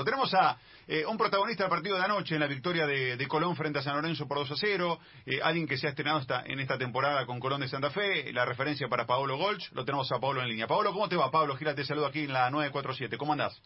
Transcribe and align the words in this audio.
Lo 0.00 0.04
tenemos 0.04 0.32
a 0.32 0.56
eh, 0.88 1.04
un 1.04 1.18
protagonista 1.18 1.64
del 1.64 1.70
partido 1.70 1.98
de 1.98 2.02
anoche 2.02 2.34
en 2.34 2.40
la 2.40 2.46
victoria 2.46 2.86
de, 2.86 3.28
Colón 3.28 3.54
frente 3.54 3.80
a 3.80 3.82
San 3.82 3.96
Lorenzo 3.96 4.26
por 4.26 4.38
2 4.38 4.50
a 4.50 4.54
0, 4.56 4.98
eh, 5.26 5.40
alguien 5.42 5.66
que 5.66 5.76
se 5.76 5.86
ha 5.86 5.90
estrenado 5.90 6.20
esta, 6.20 6.42
en 6.46 6.58
esta 6.58 6.78
temporada 6.78 7.26
con 7.26 7.38
Colón 7.38 7.60
de 7.60 7.68
Santa 7.68 7.90
Fe, 7.90 8.32
la 8.32 8.46
referencia 8.46 8.88
para 8.88 9.04
Paolo 9.04 9.36
Golch, 9.36 9.70
lo 9.72 9.84
tenemos 9.84 10.10
a 10.10 10.18
Pablo 10.18 10.40
en 10.40 10.48
línea. 10.48 10.66
Pablo, 10.66 10.90
¿cómo 10.94 11.06
te 11.06 11.16
va? 11.16 11.30
Pablo 11.30 11.54
Gira 11.54 11.74
te 11.74 11.84
saludo 11.84 12.06
aquí 12.06 12.20
en 12.20 12.32
la 12.32 12.48
947, 12.50 13.18
¿cómo 13.18 13.32
andás? 13.32 13.60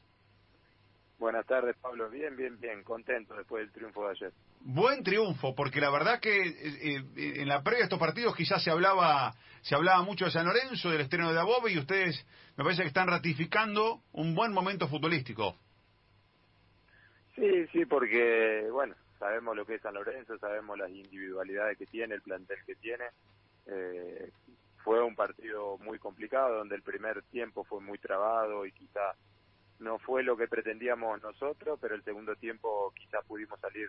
Buenas 1.20 1.46
tardes, 1.46 1.76
Pablo. 1.80 2.10
Bien, 2.10 2.36
bien, 2.36 2.58
bien. 2.58 2.82
Contento 2.82 3.34
después 3.34 3.62
del 3.62 3.72
triunfo 3.72 4.06
de 4.06 4.10
ayer. 4.10 4.32
Buen 4.62 5.04
triunfo, 5.04 5.54
porque 5.54 5.80
la 5.80 5.90
verdad 5.90 6.18
que 6.18 6.36
eh, 6.36 7.04
en 7.14 7.46
la 7.46 7.62
previa 7.62 7.78
de 7.78 7.84
estos 7.84 8.00
partidos 8.00 8.34
quizás 8.34 8.60
se 8.60 8.72
hablaba 8.72 9.36
se 9.62 9.74
hablaba 9.74 10.02
mucho 10.02 10.26
de 10.26 10.30
San 10.30 10.44
Lorenzo, 10.44 10.90
del 10.90 11.00
estreno 11.00 11.32
de 11.32 11.38
Abobe, 11.38 11.72
y 11.72 11.78
ustedes 11.78 12.26
me 12.56 12.64
parece 12.64 12.82
que 12.82 12.88
están 12.88 13.06
ratificando 13.06 14.02
un 14.12 14.34
buen 14.34 14.52
momento 14.52 14.88
futbolístico. 14.88 15.56
Sí, 17.34 17.66
sí, 17.72 17.84
porque, 17.84 18.68
bueno, 18.70 18.94
sabemos 19.18 19.56
lo 19.56 19.66
que 19.66 19.76
es 19.76 19.82
San 19.82 19.94
Lorenzo, 19.94 20.38
sabemos 20.38 20.78
las 20.78 20.90
individualidades 20.90 21.78
que 21.78 21.86
tiene, 21.86 22.14
el 22.14 22.22
plantel 22.22 22.58
que 22.66 22.74
tiene. 22.76 23.04
Eh, 23.66 24.30
fue 24.84 25.02
un 25.02 25.16
partido 25.16 25.78
muy 25.78 25.98
complicado, 25.98 26.58
donde 26.58 26.76
el 26.76 26.82
primer 26.82 27.22
tiempo 27.24 27.64
fue 27.64 27.80
muy 27.80 27.98
trabado 27.98 28.66
y 28.66 28.72
quizá 28.72 29.14
no 29.80 29.98
fue 29.98 30.22
lo 30.22 30.36
que 30.36 30.46
pretendíamos 30.46 31.22
nosotros, 31.22 31.78
pero 31.80 31.94
el 31.94 32.04
segundo 32.04 32.36
tiempo 32.36 32.92
quizás 32.94 33.24
pudimos 33.26 33.58
salir 33.60 33.88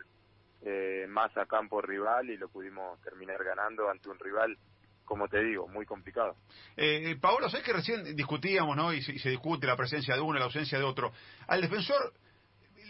eh, 0.63 1.05
más 1.07 1.35
a 1.37 1.45
campo 1.45 1.81
rival 1.81 2.29
y 2.29 2.37
lo 2.37 2.49
pudimos 2.49 2.99
terminar 3.01 3.43
ganando 3.43 3.89
ante 3.89 4.09
un 4.09 4.17
rival, 4.17 4.57
como 5.03 5.27
te 5.27 5.43
digo, 5.43 5.67
muy 5.67 5.85
complicado. 5.85 6.35
Eh, 6.75 7.15
Paolo, 7.21 7.49
¿sabes 7.49 7.65
que 7.65 7.73
recién 7.73 8.15
discutíamos, 8.15 8.75
¿no? 8.75 8.93
Y 8.93 9.01
se, 9.01 9.29
discute 9.29 9.67
la 9.67 9.75
presencia 9.75 10.15
de 10.15 10.21
uno, 10.21 10.39
la 10.39 10.45
ausencia 10.45 10.79
de 10.79 10.83
otro. 10.83 11.11
Al 11.47 11.61
defensor 11.61 12.13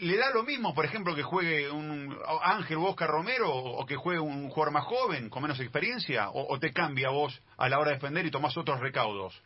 le 0.02 0.18
da 0.18 0.32
lo 0.32 0.44
mismo, 0.44 0.74
por 0.74 0.86
ejemplo, 0.86 1.16
que 1.16 1.24
juegue 1.24 1.70
un 1.72 2.18
Ángel 2.44 2.78
o 2.78 2.84
Oscar 2.86 3.10
Romero 3.10 3.52
o 3.52 3.86
que 3.86 3.96
juegue 3.96 4.20
un 4.20 4.50
jugador 4.50 4.74
más 4.74 4.86
joven, 4.86 5.30
con 5.30 5.42
menos 5.42 5.60
experiencia, 5.60 6.30
o, 6.30 6.54
o 6.54 6.60
te 6.60 6.72
cambia 6.72 7.10
vos 7.10 7.42
a 7.58 7.70
la 7.70 7.80
hora 7.80 7.92
de 7.92 7.96
defender 7.96 8.26
y 8.26 8.32
tomás 8.32 8.58
otros 8.58 8.80
recaudos? 8.80 9.42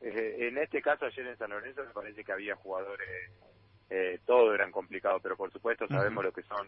Eh, 0.00 0.48
en 0.48 0.58
este 0.58 0.80
caso, 0.80 1.04
ayer 1.04 1.26
en 1.26 1.36
San 1.36 1.50
Lorenzo, 1.50 1.84
me 1.84 1.92
parece 1.92 2.24
que 2.24 2.32
había 2.32 2.56
jugadores, 2.56 3.30
eh, 3.90 4.18
todo 4.24 4.54
eran 4.54 4.72
complicados, 4.72 5.20
pero 5.22 5.36
por 5.36 5.52
supuesto 5.52 5.86
sabemos 5.88 6.24
lo 6.24 6.32
que 6.32 6.42
son 6.42 6.66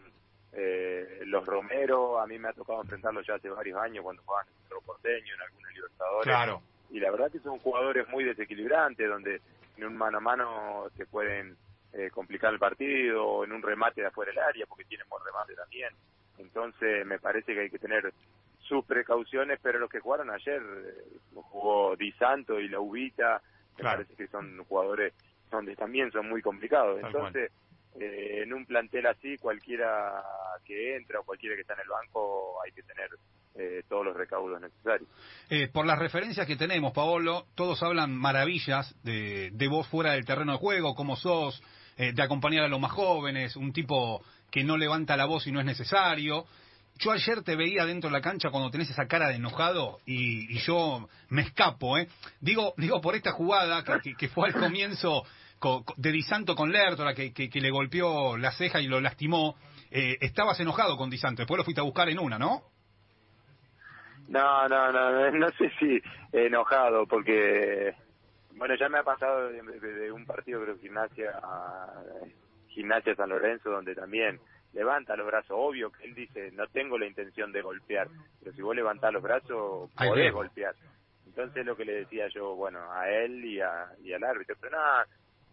eh, 0.53 1.21
los 1.25 1.45
Romero. 1.45 2.19
A 2.19 2.27
mí 2.27 2.37
me 2.37 2.49
ha 2.49 2.53
tocado 2.53 2.81
enfrentarlos 2.81 3.25
ya 3.25 3.35
hace 3.35 3.49
varios 3.49 3.79
años 3.79 4.03
cuando 4.03 4.21
jugaban 4.23 4.47
en 4.47 4.77
el 4.77 4.85
porteño, 4.85 5.33
en 5.33 5.41
algunos 5.41 5.73
Libertadores. 5.73 6.25
Claro. 6.25 6.61
Y 6.91 6.99
la 6.99 7.09
verdad 7.09 7.31
que 7.31 7.39
son 7.39 7.57
jugadores 7.57 8.07
muy 8.09 8.23
desequilibrantes, 8.23 9.09
donde 9.09 9.41
en 9.77 9.85
un 9.85 9.97
mano 9.97 10.19
a 10.19 10.21
mano 10.21 10.89
se 10.95 11.07
pueden 11.07 11.57
eh, 11.93 12.09
complicar 12.09 12.53
el 12.53 12.59
partido, 12.59 13.43
en 13.43 13.51
un 13.51 13.61
remate 13.61 14.01
de 14.01 14.07
afuera 14.07 14.31
del 14.31 14.39
área, 14.39 14.65
porque 14.65 14.85
tienen 14.85 15.07
buen 15.07 15.23
remate 15.23 15.53
también. 15.53 15.93
Entonces, 16.37 17.05
me 17.05 17.19
parece 17.19 17.53
que 17.53 17.61
hay 17.61 17.69
que 17.69 17.79
tener 17.79 18.11
sus 18.59 18.83
precauciones, 18.85 19.59
pero 19.61 19.79
los 19.79 19.89
que 19.89 19.99
jugaron 19.99 20.29
ayer, 20.31 20.61
eh, 20.61 21.17
jugó 21.35 21.95
Di 21.95 22.11
Santo 22.13 22.59
y 22.59 22.69
la 22.69 22.79
Ubita, 22.79 23.41
me 23.77 23.83
parece 23.83 24.15
que 24.15 24.27
son 24.27 24.63
jugadores 24.65 25.13
donde 25.51 25.75
también 25.75 26.11
son 26.11 26.29
muy 26.29 26.41
complicados. 26.41 26.99
Entonces, 27.03 27.51
eh, 27.99 28.41
en 28.43 28.53
un 28.53 28.65
plantel 28.65 29.05
así, 29.05 29.37
cualquiera 29.37 30.23
que 30.65 30.95
entra 30.95 31.19
o 31.19 31.23
cualquiera 31.23 31.55
que 31.55 31.61
está 31.61 31.73
en 31.73 31.81
el 31.81 31.89
banco, 31.89 32.59
hay 32.63 32.71
que 32.71 32.83
tener 32.83 33.09
eh, 33.55 33.83
todos 33.87 34.05
los 34.05 34.15
recaudos 34.15 34.59
necesarios. 34.59 35.07
por 35.71 35.85
las 35.85 35.99
referencias 35.99 36.47
que 36.47 36.55
tenemos, 36.55 36.93
Paolo, 36.93 37.45
todos 37.55 37.83
hablan 37.83 38.15
maravillas 38.15 38.95
de, 39.03 39.51
de 39.51 39.67
vos 39.67 39.87
fuera 39.87 40.13
del 40.13 40.25
terreno 40.25 40.53
de 40.53 40.57
juego, 40.57 40.95
cómo 40.95 41.15
sos, 41.15 41.61
de 41.97 42.23
acompañar 42.23 42.63
a 42.63 42.67
los 42.67 42.79
más 42.79 42.91
jóvenes, 42.91 43.55
un 43.55 43.71
tipo 43.71 44.23
que 44.51 44.63
no 44.63 44.77
levanta 44.77 45.17
la 45.17 45.25
voz 45.25 45.43
si 45.43 45.51
no 45.51 45.59
es 45.59 45.65
necesario. 45.65 46.45
Yo 46.99 47.11
ayer 47.11 47.41
te 47.41 47.55
veía 47.55 47.85
dentro 47.85 48.09
de 48.09 48.13
la 48.13 48.21
cancha 48.21 48.51
cuando 48.51 48.69
tenés 48.69 48.89
esa 48.89 49.07
cara 49.07 49.29
de 49.29 49.35
enojado 49.35 49.99
y, 50.05 50.57
yo 50.59 51.09
me 51.29 51.41
escapo, 51.41 51.97
¿eh? 51.97 52.07
Digo, 52.39 52.73
digo 52.77 53.01
por 53.01 53.15
esta 53.15 53.31
jugada 53.31 53.83
que, 54.17 54.29
fue 54.29 54.49
al 54.49 54.53
comienzo 54.53 55.23
de 55.97 56.11
Di 56.11 56.21
Santo 56.21 56.55
con 56.55 56.71
Lertora, 56.71 57.13
que, 57.13 57.33
que, 57.33 57.61
le 57.61 57.71
golpeó 57.71 58.37
la 58.37 58.51
ceja 58.51 58.79
y 58.79 58.87
lo 58.87 59.01
lastimó. 59.01 59.55
Eh, 59.89 60.17
estabas 60.21 60.59
enojado 60.59 60.97
con 60.97 61.09
Di 61.09 61.17
Santo, 61.17 61.41
después 61.41 61.57
lo 61.57 61.63
fuiste 61.63 61.81
a 61.81 61.85
buscar 61.85 62.09
en 62.09 62.19
una, 62.19 62.37
¿no? 62.37 62.61
No, 64.27 64.67
no, 64.67 64.91
no, 64.91 65.31
no 65.31 65.49
sé 65.49 65.71
si 65.79 66.01
enojado, 66.31 67.05
porque, 67.07 67.93
bueno, 68.57 68.75
ya 68.75 68.89
me 68.89 68.99
ha 68.99 69.03
pasado 69.03 69.49
de, 69.49 70.11
un 70.11 70.25
partido, 70.25 70.61
creo, 70.61 70.77
gimnasia, 70.77 71.39
gimnasia 72.67 73.15
San 73.15 73.29
Lorenzo, 73.29 73.69
donde 73.69 73.95
también 73.95 74.39
levanta 74.73 75.15
los 75.15 75.27
brazos. 75.27 75.55
Obvio 75.57 75.91
que 75.91 76.05
él 76.05 76.15
dice, 76.15 76.51
no 76.51 76.67
tengo 76.67 76.97
la 76.97 77.05
intención 77.05 77.51
de 77.51 77.61
golpear, 77.61 78.07
pero 78.39 78.55
si 78.55 78.61
vos 78.61 78.75
levantás 78.75 79.13
los 79.13 79.23
brazos, 79.23 79.91
podés 79.95 80.33
golpear. 80.33 80.75
Entonces 81.25 81.65
lo 81.65 81.75
que 81.75 81.85
le 81.85 81.93
decía 81.93 82.27
yo, 82.27 82.55
bueno, 82.55 82.79
a 82.91 83.09
él 83.09 83.43
y, 83.43 83.59
a, 83.59 83.91
y 84.03 84.13
al 84.13 84.23
árbitro, 84.23 84.55
pero 84.59 84.77
nada, 84.77 85.07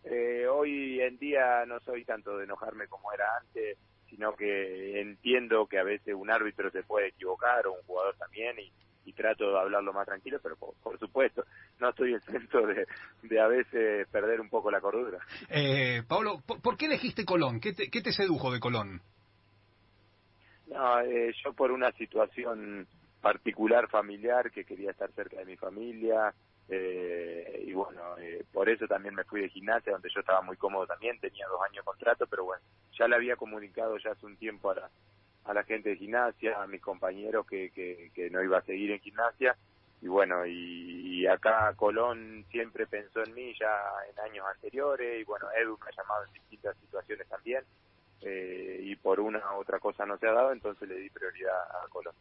eh, 0.05 0.47
hoy 0.47 1.01
en 1.01 1.19
día 1.19 1.65
no 1.67 1.81
soy 1.81 2.05
tanto 2.05 2.37
de 2.39 2.45
enojarme 2.45 2.87
como 2.87 3.13
era 3.13 3.25
antes, 3.39 3.79
sino 4.09 4.35
que 4.35 5.01
entiendo 5.01 5.67
que 5.67 5.79
a 5.79 5.85
veces 5.85 6.15
un 6.15 6.31
árbitro 6.31 6.71
se 6.71 6.83
puede 6.83 7.09
equivocar 7.09 7.67
o 7.67 7.75
un 7.75 7.83
jugador 7.83 8.17
también 8.17 8.57
y, 8.59 8.73
trato 9.13 9.51
de 9.51 9.59
hablarlo 9.59 9.93
más 9.93 10.07
tranquilo, 10.07 10.39
pero 10.41 10.57
por, 10.57 10.99
supuesto, 10.99 11.45
no 11.81 11.91
estoy 11.91 12.15
exento 12.15 12.67
de, 12.67 12.87
de 13.23 13.41
a 13.41 13.49
veces 13.49 14.07
perder 14.09 14.41
un 14.41 14.49
poco 14.49 14.71
la 14.71 14.81
cordura. 14.81 15.19
Eh, 15.49 16.03
Pablo, 16.07 16.43
¿por, 16.47 16.77
qué 16.77 16.87
elegiste 16.87 17.25
Colón? 17.25 17.61
¿Qué 17.61 17.73
te, 17.73 17.91
¿Qué 17.91 18.03
te 18.03 18.13
sedujo 18.13 18.53
de 18.53 18.61
Colón? 18.61 19.01
No, 20.69 21.01
eh, 21.01 21.35
yo 21.45 21.53
por 21.53 21.73
una 21.73 21.91
situación 21.93 22.87
particular 23.21 23.89
familiar 23.89 24.51
que 24.51 24.65
quería 24.65 24.93
estar 24.93 25.11
cerca 25.13 25.39
de 25.39 25.45
mi 25.45 25.57
familia 25.57 26.33
eh, 26.73 27.65
y 27.67 27.73
bueno, 27.73 28.17
eh, 28.19 28.45
por 28.53 28.69
eso 28.69 28.87
también 28.87 29.15
me 29.15 29.25
fui 29.25 29.41
de 29.41 29.49
gimnasia 29.49 29.93
donde 29.93 30.09
yo 30.15 30.21
estaba 30.21 30.41
muy 30.41 30.57
cómodo 30.57 30.87
también, 30.87 31.19
tenía 31.19 31.47
dos 31.49 31.61
años 31.63 31.79
de 31.79 31.83
contrato, 31.83 32.27
pero 32.29 32.45
bueno, 32.45 32.63
ya 32.97 33.09
le 33.09 33.17
había 33.17 33.35
comunicado 33.35 33.99
ya 33.99 34.13
hace 34.13 34.25
un 34.25 34.37
tiempo 34.37 34.71
a 34.71 34.77
la, 34.77 34.91
a 35.47 35.55
la 35.55 35.65
gente 35.65 35.91
de 35.91 35.97
gimnasia, 35.97 36.63
a 36.63 36.69
mis 36.69 36.81
compañeros 36.81 37.45
que, 37.47 37.71
que, 37.71 38.13
que 38.15 38.31
no 38.31 38.41
iba 38.43 38.59
a 38.59 38.63
seguir 38.63 38.93
en 38.93 39.01
gimnasia 39.01 39.57
y 40.01 40.07
bueno, 40.07 40.47
y, 40.47 40.90
acá 41.27 41.73
Colón 41.77 42.45
siempre 42.51 42.87
pensó 42.87 43.23
en 43.23 43.35
mí 43.35 43.55
ya 43.59 43.81
en 44.11 44.21
años 44.21 44.47
anteriores 44.55 45.21
y 45.21 45.25
bueno, 45.25 45.47
Edu 45.53 45.79
me 45.79 45.91
ha 45.91 45.97
llamado 45.97 46.25
en 46.25 46.33
distintas 46.33 46.77
situaciones 46.79 47.29
también 47.29 47.65
eh, 48.23 48.81
y 48.83 48.97
por 48.97 49.21
una 49.21 49.39
u 49.57 49.61
otra 49.61 49.79
cosa 49.79 50.05
no 50.05 50.19
se 50.19 50.29
ha 50.29 50.33
dado, 50.33 50.53
entonces 50.53 50.89
le 50.89 50.97
di 50.97 51.11
prioridad 51.11 51.61
a 51.63 51.89
Colón. 51.89 52.15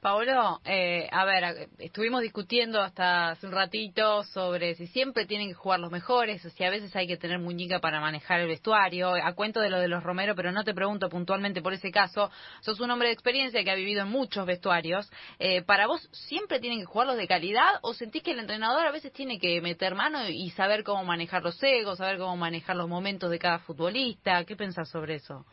Paolo, 0.00 0.60
eh, 0.64 1.08
a 1.10 1.24
ver, 1.24 1.68
estuvimos 1.78 2.22
discutiendo 2.22 2.80
hasta 2.80 3.30
hace 3.30 3.48
un 3.48 3.52
ratito 3.52 4.22
sobre 4.22 4.76
si 4.76 4.86
siempre 4.86 5.26
tienen 5.26 5.48
que 5.48 5.54
jugar 5.54 5.80
los 5.80 5.90
mejores 5.90 6.40
si 6.40 6.64
a 6.64 6.70
veces 6.70 6.94
hay 6.94 7.08
que 7.08 7.16
tener 7.16 7.40
muñeca 7.40 7.80
para 7.80 8.00
manejar 8.00 8.38
el 8.38 8.46
vestuario. 8.46 9.14
A 9.14 9.32
cuento 9.32 9.60
de 9.60 9.70
lo 9.70 9.80
de 9.80 9.88
los 9.88 10.04
Romero, 10.04 10.36
pero 10.36 10.52
no 10.52 10.62
te 10.62 10.72
pregunto 10.72 11.08
puntualmente 11.08 11.62
por 11.62 11.72
ese 11.72 11.90
caso. 11.90 12.30
Sos 12.60 12.78
un 12.78 12.92
hombre 12.92 13.08
de 13.08 13.14
experiencia 13.14 13.64
que 13.64 13.72
ha 13.72 13.74
vivido 13.74 14.02
en 14.02 14.08
muchos 14.08 14.46
vestuarios. 14.46 15.10
Eh, 15.40 15.62
¿Para 15.62 15.88
vos 15.88 16.08
siempre 16.12 16.60
tienen 16.60 16.78
que 16.78 16.84
jugar 16.84 17.08
los 17.08 17.16
de 17.16 17.26
calidad 17.26 17.80
o 17.82 17.92
sentís 17.92 18.22
que 18.22 18.30
el 18.30 18.38
entrenador 18.38 18.86
a 18.86 18.92
veces 18.92 19.12
tiene 19.12 19.40
que 19.40 19.60
meter 19.60 19.96
mano 19.96 20.28
y 20.28 20.50
saber 20.50 20.84
cómo 20.84 21.02
manejar 21.02 21.42
los 21.42 21.60
egos, 21.60 21.98
saber 21.98 22.18
cómo 22.18 22.36
manejar 22.36 22.76
los 22.76 22.88
momentos 22.88 23.30
de 23.32 23.40
cada 23.40 23.58
futbolista? 23.58 24.44
¿Qué 24.44 24.54
pensás 24.54 24.88
sobre 24.88 25.16
eso? 25.16 25.44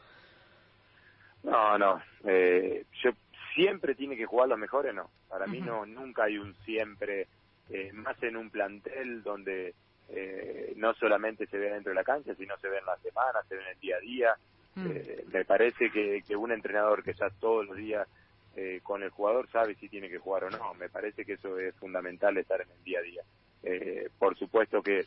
No, 1.45 1.77
no. 1.77 2.01
Eh, 2.25 2.85
yo 3.03 3.11
siempre 3.55 3.95
tiene 3.95 4.15
que 4.15 4.25
jugar 4.25 4.49
los 4.49 4.59
mejores, 4.59 4.93
no. 4.93 5.09
Para 5.27 5.47
mí 5.47 5.61
no, 5.61 5.85
nunca 5.85 6.25
hay 6.25 6.37
un 6.37 6.53
siempre, 6.65 7.27
eh, 7.69 7.91
más 7.93 8.21
en 8.21 8.37
un 8.37 8.51
plantel 8.51 9.23
donde 9.23 9.73
eh, 10.09 10.73
no 10.75 10.93
solamente 10.93 11.47
se 11.47 11.57
ve 11.57 11.71
dentro 11.71 11.89
de 11.89 11.95
la 11.95 12.03
cancha, 12.03 12.35
sino 12.35 12.55
se 12.57 12.69
ve 12.69 12.77
en 12.77 12.85
la 12.85 12.97
semana, 12.97 13.39
se 13.47 13.55
ve 13.55 13.61
en 13.63 13.69
el 13.69 13.79
día 13.79 13.95
a 13.95 13.99
día. 13.99 14.35
Mm. 14.75 14.87
Eh, 14.91 15.25
me 15.31 15.45
parece 15.45 15.89
que, 15.89 16.21
que 16.27 16.35
un 16.35 16.51
entrenador 16.51 17.01
que 17.01 17.11
está 17.11 17.29
todos 17.29 17.65
los 17.65 17.77
días 17.77 18.07
eh, 18.55 18.81
con 18.83 19.03
el 19.03 19.09
jugador 19.09 19.49
sabe 19.49 19.75
si 19.75 19.89
tiene 19.89 20.09
que 20.09 20.19
jugar 20.19 20.43
o 20.43 20.49
no. 20.49 20.73
Me 20.75 20.89
parece 20.89 21.25
que 21.25 21.33
eso 21.33 21.57
es 21.57 21.73
fundamental 21.75 22.37
estar 22.37 22.61
en 22.61 22.69
el 22.69 22.83
día 22.83 22.99
a 22.99 23.01
día. 23.01 23.21
Eh, 23.63 24.09
por 24.19 24.37
supuesto 24.37 24.83
que 24.83 25.05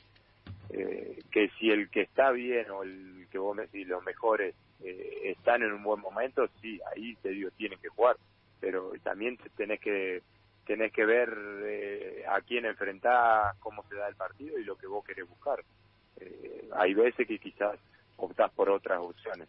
eh, 0.71 1.19
que 1.31 1.49
si 1.59 1.71
el 1.71 1.89
que 1.89 2.03
está 2.03 2.31
bien 2.31 2.71
o 2.71 2.83
el 2.83 3.27
que 3.31 3.39
vos 3.39 3.56
me 3.56 3.62
decís 3.62 3.87
los 3.87 4.05
mejores 4.05 4.55
eh, 4.85 5.21
están 5.25 5.62
en 5.62 5.73
un 5.73 5.83
buen 5.83 6.01
momento, 6.01 6.47
sí, 6.61 6.79
ahí 6.94 7.15
te 7.23 7.31
digo, 7.31 7.51
tienen 7.56 7.79
que 7.79 7.89
jugar 7.89 8.17
pero 8.60 8.93
también 9.02 9.38
tenés 9.56 9.81
que 9.81 10.22
tenés 10.66 10.93
que 10.93 11.06
ver 11.06 11.34
eh, 11.64 12.25
a 12.28 12.43
quién 12.43 12.66
enfrentás, 12.66 13.56
cómo 13.58 13.82
se 13.88 13.94
da 13.94 14.06
el 14.06 14.16
partido 14.16 14.58
y 14.58 14.64
lo 14.64 14.76
que 14.76 14.87
vos 14.87 15.02
querés 15.05 15.26
buscar. 15.26 15.64
Eh, 16.20 16.69
hay 16.76 16.93
veces 16.93 17.26
que 17.26 17.38
quizás 17.38 17.78
optás 18.19 18.52
por 18.52 18.69
otras 18.69 18.99
opciones. 19.00 19.49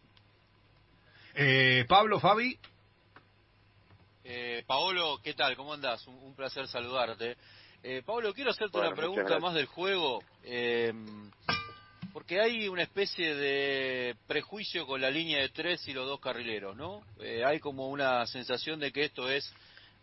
Eh, 1.36 1.86
Pablo, 1.88 2.20
Fabi. 2.20 2.58
Eh, 4.24 4.64
Paolo, 4.68 5.20
¿qué 5.24 5.34
tal? 5.34 5.56
¿Cómo 5.56 5.74
andas? 5.74 6.06
Un, 6.08 6.36
placer 6.36 6.68
saludarte. 6.68 7.36
Eh, 7.82 8.04
Pablo, 8.06 8.34
quiero 8.34 8.52
hacerte 8.52 8.78
una 8.78 8.94
pregunta 8.94 9.40
más 9.40 9.54
del 9.54 9.66
juego. 9.66 10.22
Porque 12.14 12.40
hay 12.40 12.68
una 12.68 12.84
especie 12.84 13.36
de 13.36 14.16
prejuicio 14.28 14.88
con 14.88 15.00
la 15.00 15.12
línea 15.12 15.40
de 15.40 15.50
tres 15.50 15.88
y 15.88 15.94
los 15.94 16.08
dos 16.08 16.20
carrileros, 16.20 16.76
¿no? 16.76 17.04
Eh, 17.22 17.44
hay 17.46 17.60
como 17.60 17.90
una 17.90 18.26
sensación 18.26 18.80
de 18.80 18.92
que 18.92 19.06
esto 19.06 19.30
es 19.30 19.52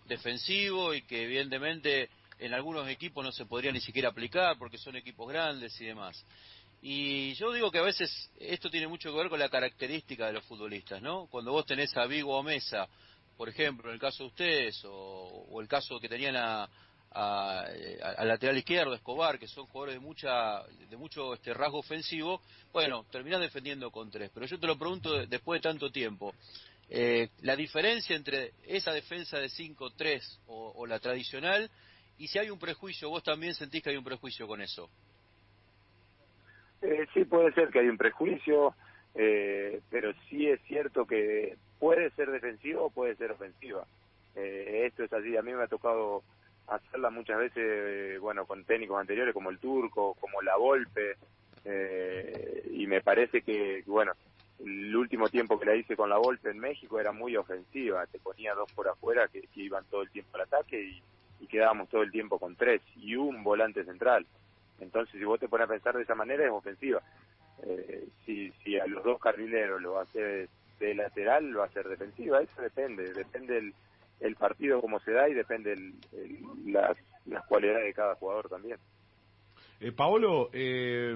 defensivo 0.06 0.94
y 0.94 1.02
que 1.02 1.24
evidentemente 1.24 2.08
en 2.38 2.54
algunos 2.54 2.88
equipos 2.88 3.24
no 3.24 3.32
se 3.32 3.46
podría 3.46 3.72
ni 3.72 3.80
siquiera 3.80 4.10
aplicar 4.10 4.56
porque 4.58 4.78
son 4.78 4.96
equipos 4.96 5.28
grandes 5.28 5.80
y 5.80 5.86
demás. 5.86 6.24
Y 6.82 7.34
yo 7.34 7.52
digo 7.52 7.70
que 7.72 7.78
a 7.78 7.82
veces 7.82 8.30
esto 8.38 8.70
tiene 8.70 8.86
mucho 8.86 9.10
que 9.10 9.18
ver 9.18 9.28
con 9.28 9.40
la 9.40 9.48
característica 9.48 10.26
de 10.26 10.34
los 10.34 10.44
futbolistas, 10.44 11.02
¿no? 11.02 11.26
Cuando 11.26 11.50
vos 11.50 11.66
tenés 11.66 11.96
a 11.96 12.06
Vigo 12.06 12.36
o 12.36 12.42
Mesa, 12.42 12.86
por 13.36 13.48
ejemplo, 13.48 13.88
en 13.88 13.94
el 13.94 14.00
caso 14.00 14.24
de 14.24 14.28
ustedes, 14.28 14.82
o, 14.84 15.60
el 15.60 15.68
caso 15.68 15.98
que 15.98 16.08
tenían 16.08 16.36
a, 16.36 16.68
al 17.16 18.28
lateral 18.28 18.58
izquierdo, 18.58 18.94
Escobar, 18.94 19.38
que 19.38 19.48
son 19.48 19.66
jugadores 19.66 19.94
de 19.94 20.00
mucha 20.00 20.62
de 20.90 20.96
mucho 20.96 21.34
este 21.34 21.54
rasgo 21.54 21.78
ofensivo, 21.78 22.42
bueno, 22.72 23.04
terminás 23.10 23.40
defendiendo 23.40 23.90
con 23.90 24.10
tres. 24.10 24.30
Pero 24.34 24.46
yo 24.46 24.58
te 24.58 24.66
lo 24.66 24.78
pregunto 24.78 25.26
después 25.26 25.60
de 25.60 25.68
tanto 25.68 25.90
tiempo. 25.90 26.34
Eh, 26.88 27.30
la 27.42 27.56
diferencia 27.56 28.14
entre 28.14 28.52
esa 28.64 28.92
defensa 28.92 29.38
de 29.38 29.48
5-3 29.48 30.38
o 30.46 30.86
la 30.86 31.00
tradicional 31.00 31.70
y 32.18 32.28
si 32.28 32.38
hay 32.38 32.50
un 32.50 32.58
prejuicio, 32.58 33.10
vos 33.10 33.22
también 33.22 33.54
sentís 33.54 33.82
que 33.82 33.90
hay 33.90 33.96
un 33.96 34.04
prejuicio 34.04 34.46
con 34.46 34.60
eso. 34.60 34.88
Eh, 36.82 37.06
sí, 37.12 37.24
puede 37.24 37.52
ser 37.52 37.68
que 37.68 37.80
hay 37.80 37.88
un 37.88 37.98
prejuicio, 37.98 38.74
eh, 39.14 39.80
pero 39.90 40.12
sí 40.28 40.46
es 40.46 40.60
cierto 40.62 41.06
que 41.06 41.56
puede 41.78 42.10
ser 42.10 42.30
defensivo 42.30 42.86
o 42.86 42.90
puede 42.90 43.16
ser 43.16 43.32
ofensiva. 43.32 43.86
Eh, 44.34 44.84
esto 44.86 45.04
es 45.04 45.12
así, 45.12 45.36
a 45.36 45.42
mí 45.42 45.52
me 45.52 45.62
ha 45.62 45.68
tocado 45.68 46.22
hacerla 46.68 47.10
muchas 47.10 47.38
veces, 47.38 47.56
eh, 47.56 48.18
bueno, 48.20 48.46
con 48.46 48.64
técnicos 48.64 49.00
anteriores 49.00 49.34
como 49.34 49.50
el 49.50 49.58
Turco, 49.58 50.14
como 50.20 50.42
la 50.42 50.56
Volpe, 50.56 51.16
y 52.70 52.86
me 52.86 53.00
parece 53.00 53.42
que, 53.42 53.82
bueno, 53.86 54.12
el 54.60 54.94
último 54.94 55.28
tiempo 55.28 55.58
que 55.58 55.66
la 55.66 55.74
hice 55.74 55.96
con 55.96 56.08
la 56.08 56.16
Volpe 56.16 56.50
en 56.50 56.60
México 56.60 57.00
era 57.00 57.10
muy 57.10 57.36
ofensiva, 57.36 58.06
te 58.06 58.20
ponía 58.20 58.54
dos 58.54 58.72
por 58.72 58.88
afuera 58.88 59.26
que, 59.26 59.48
iban 59.56 59.84
todo 59.90 60.02
el 60.02 60.10
tiempo 60.10 60.36
al 60.36 60.42
ataque 60.42 61.00
y 61.40 61.46
quedábamos 61.48 61.88
todo 61.88 62.02
el 62.02 62.12
tiempo 62.12 62.38
con 62.38 62.54
tres 62.54 62.80
y 62.94 63.16
un 63.16 63.42
volante 63.42 63.84
central. 63.84 64.26
Entonces, 64.80 65.18
si 65.18 65.24
vos 65.24 65.40
te 65.40 65.48
pones 65.48 65.66
a 65.66 65.70
pensar 65.72 65.96
de 65.96 66.02
esa 66.02 66.14
manera, 66.14 66.44
es 66.44 66.50
ofensiva. 66.50 67.02
Eh, 67.62 68.08
si, 68.24 68.78
a 68.78 68.86
los 68.86 69.02
dos 69.04 69.18
carrileros 69.20 69.80
lo 69.80 69.98
hace 69.98 70.48
de 70.78 70.94
lateral, 70.94 71.48
lo 71.50 71.60
va 71.60 71.68
defensiva. 71.68 72.40
Eso 72.40 72.60
depende, 72.60 73.12
depende 73.12 73.58
el, 73.58 73.74
el 74.20 74.36
partido 74.36 74.80
como 74.80 74.98
se 75.00 75.12
da 75.12 75.28
y 75.28 75.34
depende 75.34 75.72
el, 75.72 75.94
las, 76.66 76.96
las 77.26 77.44
cualidades 77.46 77.84
de 77.84 77.94
cada 77.94 78.14
jugador 78.16 78.48
también. 78.48 78.78
Eh, 79.80 79.92
Paolo, 79.92 80.50
eh, 80.52 81.14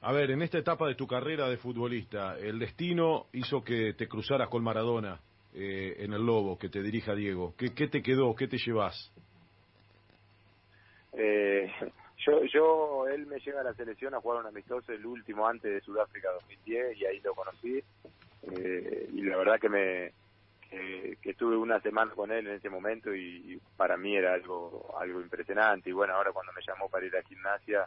a 0.00 0.12
ver, 0.12 0.30
en 0.30 0.42
esta 0.42 0.58
etapa 0.58 0.88
de 0.88 0.94
tu 0.94 1.06
carrera 1.06 1.48
de 1.48 1.56
futbolista, 1.56 2.36
el 2.38 2.58
destino 2.58 3.26
hizo 3.32 3.62
que 3.62 3.94
te 3.94 4.08
cruzaras 4.08 4.48
con 4.48 4.62
Maradona. 4.62 5.20
Eh, 5.56 6.02
en 6.02 6.12
el 6.12 6.26
Lobo 6.26 6.58
que 6.58 6.68
te 6.68 6.82
dirija 6.82 7.14
Diego? 7.14 7.54
¿Qué, 7.56 7.72
qué 7.74 7.86
te 7.86 8.02
quedó? 8.02 8.34
¿Qué 8.34 8.48
te 8.48 8.58
llevas? 8.58 9.12
Eh, 11.12 11.70
yo, 12.26 12.42
yo, 12.52 13.06
él 13.06 13.24
me 13.26 13.38
lleva 13.38 13.60
a 13.60 13.64
la 13.64 13.74
selección 13.74 14.14
a 14.14 14.20
jugar 14.20 14.40
un 14.40 14.48
amistoso 14.48 14.92
el 14.92 15.06
último 15.06 15.46
antes 15.46 15.72
de 15.72 15.80
Sudáfrica 15.80 16.28
2010 16.32 16.96
y 16.98 17.06
ahí 17.06 17.20
lo 17.20 17.34
conocí. 17.34 17.80
Eh, 18.50 19.08
y 19.12 19.22
la 19.22 19.36
verdad 19.36 19.60
que 19.60 19.68
me 19.68 20.12
que, 21.20 21.30
estuve 21.30 21.56
una 21.56 21.80
semana 21.80 22.12
con 22.12 22.30
él 22.30 22.46
en 22.46 22.54
ese 22.54 22.70
momento 22.70 23.14
y, 23.14 23.60
para 23.76 23.96
mí 23.96 24.16
era 24.16 24.34
algo 24.34 24.94
algo 24.98 25.20
impresionante. 25.20 25.90
Y 25.90 25.92
bueno, 25.92 26.14
ahora 26.14 26.32
cuando 26.32 26.52
me 26.52 26.62
llamó 26.66 26.88
para 26.88 27.06
ir 27.06 27.16
a 27.16 27.22
gimnasia, 27.22 27.86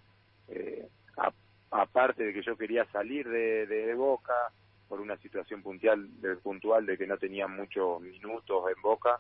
eh, 0.50 0.88
aparte 1.72 2.24
de 2.24 2.34
que 2.34 2.42
yo 2.42 2.58
quería 2.58 2.86
salir 2.92 3.28
de, 3.28 3.68
de 3.68 3.94
Boca, 3.94 4.52
por 4.88 5.02
una 5.02 5.18
situación 5.18 5.62
puntual 5.62 6.22
de, 6.22 6.38
puntual 6.38 6.86
de 6.86 6.98
que 6.98 7.08
no 7.08 7.18
tenía 7.18 7.48
muchos 7.48 8.02
minutos 8.02 8.64
en 8.76 8.82
Boca. 8.82 9.20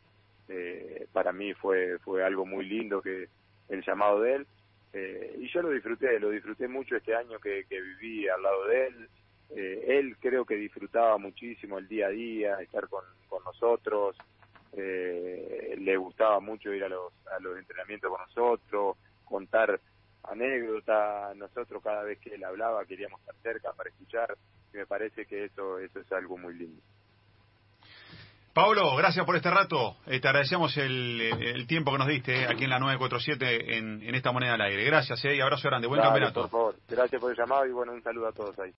Eh, 0.50 1.08
para 1.12 1.34
mí 1.34 1.54
fue 1.54 2.00
fue 2.00 2.24
algo 2.24 2.46
muy 2.46 2.66
lindo 2.66 3.02
que 3.02 3.28
el 3.68 3.84
llamado 3.84 4.22
de 4.22 4.36
él 4.36 4.48
eh, 4.94 5.36
y 5.40 5.48
yo 5.50 5.62
lo 5.62 5.70
disfruté, 5.70 6.20
lo 6.20 6.30
disfruté 6.30 6.68
mucho 6.68 6.96
este 6.96 7.16
año 7.16 7.40
que, 7.40 7.66
que 7.70 7.82
viví 7.82 8.28
al 8.28 8.42
lado 8.42 8.66
de 8.68 8.88
él. 8.88 9.10
Eh, 9.56 9.86
él 10.00 10.18
creo 10.20 10.46
que 10.46 10.56
disfrutaba 10.56 11.18
muchísimo 11.18 11.78
el 11.78 11.88
día 11.88 12.08
a 12.08 12.10
día, 12.10 12.62
estar 12.62 12.88
con, 12.88 13.04
con 13.28 13.44
nosotros. 13.44 14.16
Eh, 14.74 15.76
le 15.80 15.98
gustaba 15.98 16.40
mucho 16.40 16.74
ir 16.74 16.84
a 16.84 16.90
los, 16.90 17.14
a 17.28 17.40
los 17.40 17.58
entrenamientos 17.58 18.12
con 18.12 18.22
nosotros, 18.22 18.98
contar 19.26 19.80
anécdotas. 20.24 21.36
Nosotros 21.38 21.82
cada 21.84 22.04
vez 22.04 22.20
que 22.20 22.36
él 22.36 22.44
hablaba 22.44 22.86
queríamos 22.86 23.20
estar 23.22 23.36
cerca 23.42 23.74
para 23.74 23.90
escuchar 23.90 24.38
me 24.78 24.86
parece 24.86 25.26
que 25.26 25.46
eso, 25.46 25.80
eso 25.80 26.00
es 26.00 26.12
algo 26.12 26.38
muy 26.38 26.54
lindo. 26.54 26.82
Pablo, 28.54 28.96
gracias 28.96 29.24
por 29.24 29.36
este 29.36 29.52
rato. 29.52 29.98
Eh, 30.08 30.20
te 30.20 30.28
agradecemos 30.28 30.76
el, 30.78 31.22
el, 31.22 31.68
tiempo 31.68 31.92
que 31.92 31.98
nos 32.00 32.08
diste 32.08 32.42
eh, 32.42 32.48
aquí 32.48 32.64
en 32.64 32.72
la 32.72 32.80
947 32.80 33.78
en, 33.78 34.02
en 34.02 34.16
esta 34.16 34.32
moneda 34.32 34.56
al 34.56 34.62
aire. 34.62 34.84
Gracias 34.84 35.24
eh, 35.26 35.36
y 35.36 35.42
abrazo 35.42 35.68
grande. 35.68 35.88
Buen 35.88 36.02
campeonato. 36.02 36.42
Por 36.42 36.50
favor, 36.50 36.76
gracias 36.90 37.22
por 37.22 37.32
el 37.32 37.38
llamado 37.38 37.68
y 37.68 37.72
bueno, 37.72 37.92
un 37.94 38.02
saludo 38.02 38.28
a 38.28 38.32
todos 38.32 38.58
ahí. 38.58 38.74